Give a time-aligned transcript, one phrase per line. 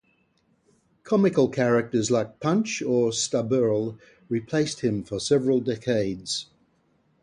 [1.03, 6.47] Comical characters like Punch or Staberl replaced him for several decades.